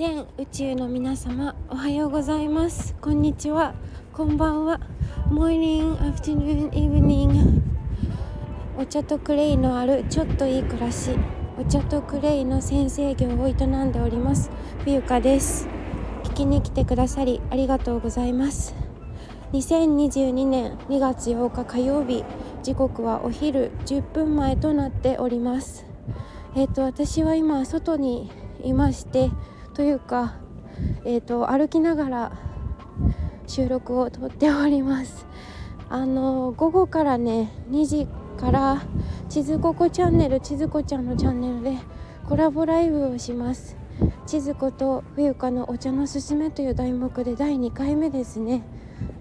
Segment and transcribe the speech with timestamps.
[0.00, 2.96] 全宇宙の皆様おはようございます。
[3.02, 3.74] こんにちは。
[4.14, 4.80] こんばんは。
[5.28, 7.60] Morning, Afternoon, Evening.
[8.78, 11.10] お茶とクレイのあるちょっといい暮らし。
[11.58, 14.50] お茶とクレイの先生業を営んでおります。
[14.84, 15.68] 冬香です。
[16.24, 18.74] 聞きに来てくださりありがとうございます。
[19.52, 22.24] 2022年2月8日火曜日
[22.62, 25.84] 時刻はお昼10分前となっております。
[26.56, 28.30] えっ、ー、と私は今外に
[28.64, 29.30] いまして
[29.80, 30.34] というか、
[31.06, 32.32] えーと、歩きながら
[33.46, 35.24] 収録をとっております。
[35.88, 38.06] あの午後からね2時
[38.38, 38.82] から
[39.30, 41.78] 地図ここチャンネル地図こちゃんのチャンネルで
[42.28, 43.74] コラボライブをします。
[44.26, 48.62] 地図子と冬香のお茶のすすめという題目で第2回目ですね。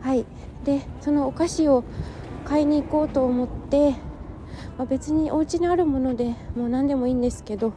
[0.01, 0.25] はい。
[0.65, 1.85] でそのお菓子を
[2.43, 3.91] 買いに行こうと思って、
[4.77, 7.71] まあ、別にお家にあるものでもう何でもいいんですけど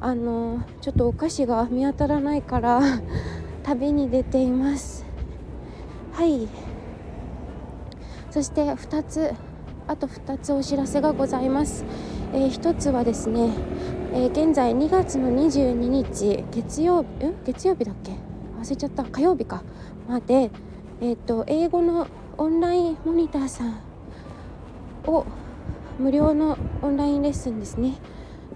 [0.00, 2.80] あのちょっとお菓子が見当たらないから
[3.64, 5.04] 旅に出ています。
[6.12, 6.48] はい。
[8.30, 9.34] そして2つ
[9.86, 11.84] あと2つお知らせがございます、
[12.32, 13.48] えー、1つはですね、
[14.12, 18.12] えー、現在2月の22日月曜日ん月曜日だっけ？
[18.60, 19.04] 忘れちゃった。
[19.04, 19.62] 火曜日か。
[20.08, 20.50] まで
[21.00, 23.80] えっ、ー、と英語のオンラインモニターさん
[25.06, 25.24] を
[25.98, 27.96] 無料のオンラインレッスンですね、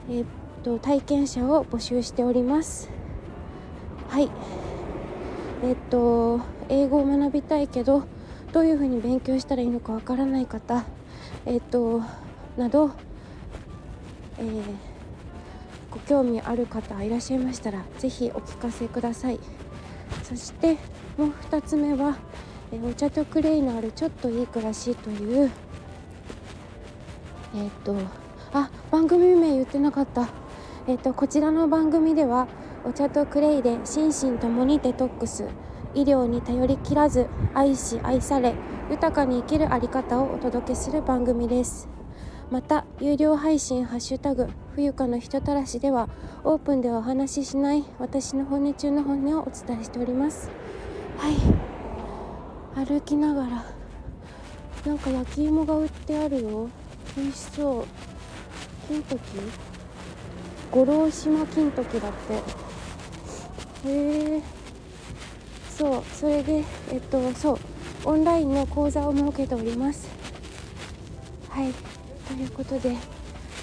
[0.08, 2.88] えーと体験者を募集しております。
[4.08, 4.30] はい。
[5.64, 8.04] えっと英語を学びたいけど
[8.52, 10.84] どういうふうに勉強したらいいのかわからない方
[11.46, 12.02] えっと
[12.56, 12.90] など、
[14.38, 14.62] えー、
[15.90, 19.38] ご興味ある方いらっしゃいましたら是非お聞かせください。
[20.22, 20.74] そして
[21.16, 22.16] もう2つ目は、
[22.72, 25.50] えお茶とクレイのあるちょっといい暮らしという
[27.54, 27.94] えっと
[28.52, 30.41] あ番組名言ってなかった。
[30.88, 32.48] えっと、こちらの番組では
[32.84, 35.46] お茶とクレイで心身ともにデトックス。
[35.94, 38.54] 医療に頼りきらず愛し愛され
[38.90, 41.88] 豊かに生きるあり方をお届けする番組です。
[42.50, 46.08] また有料配信「ハッシュタグ冬香の人たらし」では
[46.44, 50.50] オープンではお話ししない私の本音中の本音をお伝えしております。
[51.18, 52.86] はい。
[52.86, 53.64] 歩きながら
[54.86, 56.68] なんか焼き芋が売ってあるよ。
[57.16, 57.84] 美味しそう。
[58.88, 59.20] 金時
[60.72, 62.34] 五郎島金時だって。
[63.88, 64.42] へえ
[65.70, 67.58] そうそれでえっとそう
[68.04, 70.08] オンラインの講座を設けております。
[71.48, 71.72] はい。
[72.26, 72.96] ということで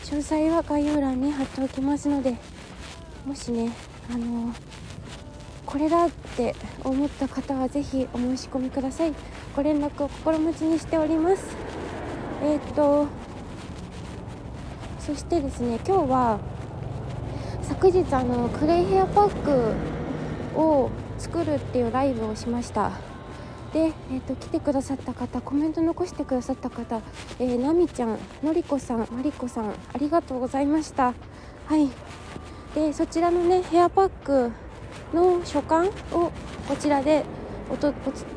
[0.04, 2.36] 詳細は概要欄に貼っておきますので
[3.26, 3.72] もしね
[4.14, 4.54] あの
[5.66, 9.14] これだって思った方は是非お申し込みください。
[9.56, 11.44] ご連絡を心持ちにしております。
[12.44, 13.08] えっと
[15.00, 16.40] そしてですね今日は
[17.82, 19.30] 昨日あのクレイヘアパッ
[20.54, 22.92] クを作るっていうライブをしました。
[23.72, 27.02] で、えーと、来てくださった方コメント残してくださった方、
[27.40, 31.14] えー、なみちゃんのりこさんまりこさんありがとうございました。
[31.68, 31.90] はい。
[32.76, 34.52] でそちらのねヘアパック
[35.14, 35.92] の所感を
[36.68, 37.24] こちらで
[37.72, 37.92] おとお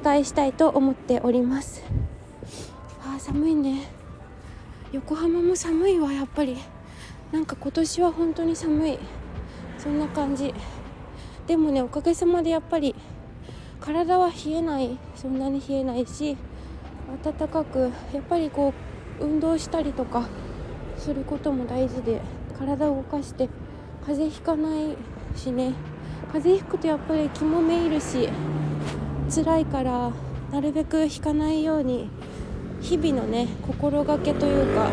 [0.04, 1.82] 伝えしたいと思っております。
[3.03, 3.91] あー寒いね。
[4.92, 6.59] 横浜も寒いわやっぱり。
[7.32, 8.98] なんか今年は本当に寒い。
[9.82, 10.54] そんな感じ。
[11.48, 12.94] でもねおかげさまでやっぱり
[13.81, 16.37] 体は冷えないそんなに冷えないし
[17.25, 18.72] 暖かくやっぱりこ
[19.21, 20.28] う運動したりとか
[20.97, 22.21] することも大事で
[22.56, 23.48] 体を動かして
[24.06, 24.97] 風邪ひかない
[25.37, 25.72] しね。
[26.32, 28.28] 風邪ひくとやっぱり気もめいるし
[29.34, 30.12] 辛いから
[30.53, 32.09] なるべくひかないように
[32.81, 34.88] 日々のね心がけというか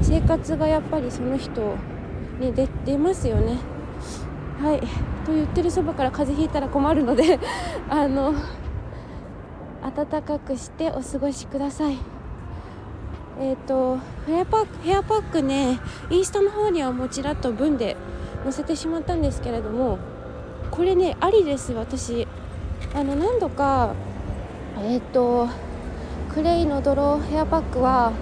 [0.00, 1.76] 生活がやっぱりその人
[2.40, 3.73] に出出ますよね。
[4.64, 4.80] はい。
[5.26, 7.38] と言ってるそばから風邪ひいたら困るので
[7.90, 8.32] あの
[9.82, 11.98] 暖かくしてお過ごしください。
[13.38, 17.94] えっ、ー、とヘアパックヘアパックねインスタの方にはもちらっと文で
[18.42, 19.98] 載せてしまったんですけれども
[20.70, 22.26] これねありです私。
[22.94, 23.92] あの何度か
[24.82, 25.46] えっ、ー、と
[26.32, 28.12] クレイの泥ヘアパックは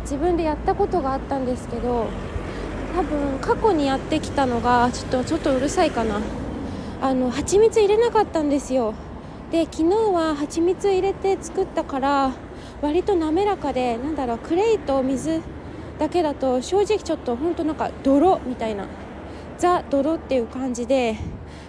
[0.00, 2.06] 自分でやったことがあったんですけど
[2.94, 6.20] 多分過去にやってきたのがちょっとちょっとうるさいかな。
[7.02, 8.94] あの蜂蜜入れなかったんですよ。
[9.50, 12.32] で昨日は蜂蜜入れて作ったから
[12.82, 15.40] 割と滑らかでなんだろうクレイと水
[15.98, 18.86] だけだと正直ちょっとほんとなんか泥みたいな
[19.58, 21.16] ザ泥っていう感じで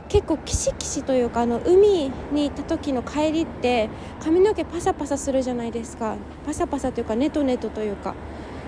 [0.09, 3.89] 結構キシキシというかあの海に行った時の帰りって
[4.21, 6.15] 髪の毛パサパサするじゃないですか。
[6.45, 8.15] パサパサというかネトネトというか。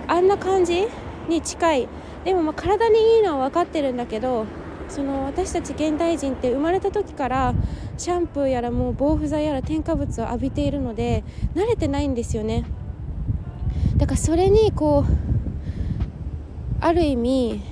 [0.06, 0.86] あんな感じ
[1.28, 1.88] に近い
[2.24, 4.46] でもまあ体にいいのは分かってるんだけど
[4.88, 7.54] その私たち現代人って生まれた時から
[7.96, 11.24] シャンプーやらもう防腐剤やら添加物を浴びているので
[11.54, 12.64] 慣れてないんですよね。
[13.96, 15.12] だからそれにこう
[16.80, 17.62] ある意味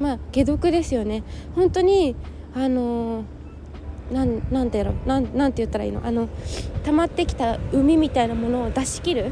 [0.00, 1.22] まあ解毒ですよね。
[1.54, 2.16] 本当に
[2.54, 3.24] あの
[4.10, 6.04] なんなんてやろなんなんて言ったらいいの？
[6.04, 6.28] あの
[6.84, 9.30] 溜まってきた海みたいなものを出し切るっ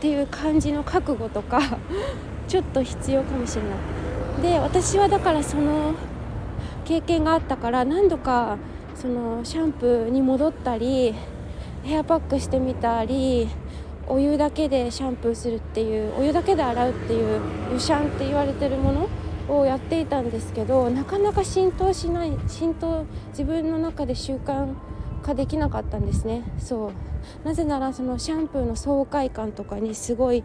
[0.00, 1.78] ていう感じの覚悟とか
[2.48, 4.01] ちょっと必要かもしれない。
[4.42, 5.94] で私はだからその
[6.84, 8.58] 経験があったから何度か
[8.96, 11.14] そのシャンプーに戻ったり
[11.84, 13.48] ヘアパックしてみたり
[14.08, 17.40] お湯だけでシャンプーするっていうお湯だけで洗うっていう
[17.72, 19.08] 湯シャンって言われてるもの
[19.48, 24.74] をやっていたんですけどなかなか浸透しない浸透自分の中で習慣
[25.22, 26.42] 化できなかったんですね。
[26.58, 26.92] そう。
[27.46, 30.42] なぜならそのシャンプーの爽快感とかにすごい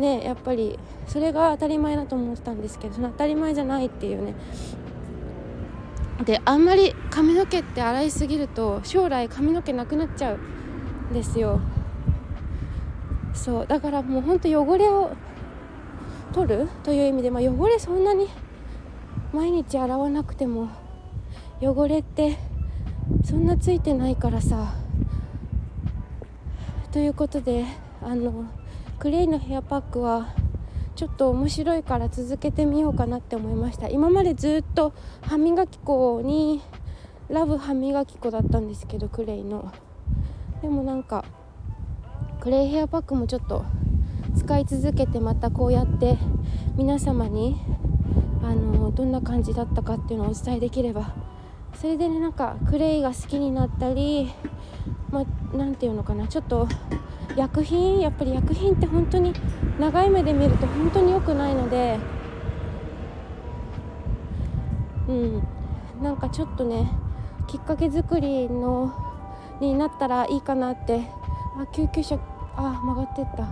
[0.00, 4.34] ねやっぱりそれが当たり前だと思ってたんですけどその当たり前じゃないっていうね。
[6.24, 10.38] であんまり髪の毛って洗いすぎると将来髪の毛なくなっちゃう
[11.10, 11.60] んですよ。
[13.32, 15.12] そうだからもうほんと汚れを
[16.32, 18.28] 取るという意味で、まあ、汚れそんなに
[19.32, 20.68] 毎日洗わなくても
[21.60, 22.36] 汚れって
[23.24, 24.74] そんなついてないからさ。
[26.92, 27.64] ということで
[28.02, 28.46] あの
[29.00, 30.28] クレイのヘアパックは
[30.94, 33.88] ちょっと面白いから続けてみようかなって思いました。
[33.88, 34.92] 今までずっと
[35.22, 36.60] 歯磨き粉に
[37.30, 39.72] ラブ歯磨き粉だったんですけどクレイの。
[40.60, 41.24] でもなんか
[42.40, 43.64] クレイヘアパックもちょっと
[44.36, 46.18] 使い続けてまたこうやって
[46.76, 47.56] 皆様に
[48.42, 51.14] あのどんな感じだったかっていうのをお伝えできれば。
[51.72, 54.30] それでねなんかクレイが好きになったり
[55.10, 56.68] まあ、て言うのかなちょっと
[57.40, 59.32] 薬品やっぱり薬品って本当に
[59.78, 61.98] 長い目で見ると本当に良くないので
[65.08, 65.42] うん。
[66.02, 66.90] なんかちょっとね
[67.46, 68.94] きっかけ作りの
[69.60, 71.00] になったらいいかなって。
[71.56, 72.18] あ救急車
[72.56, 73.42] あ曲がってった。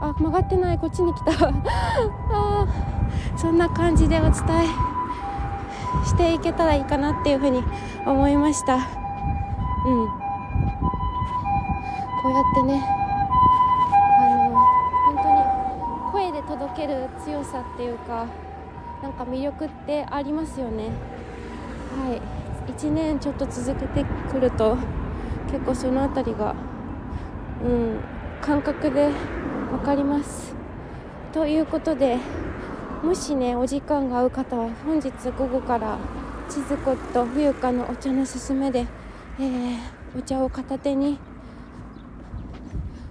[0.00, 0.78] あ曲がってない。
[0.78, 1.32] こっちに来た。
[2.32, 2.66] あ
[3.36, 4.34] そんな感じでお伝え
[6.06, 7.62] していけたらいいかなっていうふうに
[8.06, 8.74] 思いました。
[8.74, 8.80] うん。
[12.22, 12.82] こうやってね
[14.18, 14.54] あの
[15.04, 18.26] 本当に声で届ける強さっていうか
[19.02, 20.90] なんか魅力ってありますよね。
[21.96, 22.20] はい。
[22.72, 24.76] 1年ちょっと続けてくると
[25.50, 26.54] 結構その辺りが
[27.62, 28.00] うん
[28.40, 29.10] 感覚で
[29.70, 30.54] 分かります。
[31.32, 32.18] ということで
[33.02, 35.98] もしねお時間が合う方は本日午後から
[36.48, 38.86] 千鶴子と冬香のお茶のすすめで、
[39.38, 39.78] えー、
[40.18, 41.18] お茶を片手に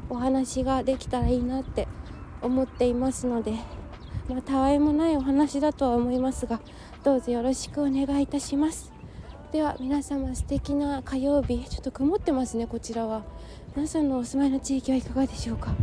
[0.09, 1.87] お話ができたらいいなって
[2.43, 3.53] 思っていますので、
[4.29, 6.59] まあ、たわいもないお話だとは思いますが
[7.03, 8.91] どうぞよろしくお願いいたします
[9.51, 13.23] では皆様素敵な火曜日ちょっと曇ってますねこちらは
[13.75, 15.73] 皆さんのお住まいの地域はいかがでしょうか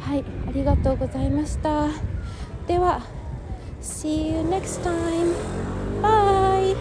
[0.00, 1.88] はいありがとうございました
[2.66, 3.02] では
[3.80, 5.34] See you next time.
[6.02, 6.76] Bye.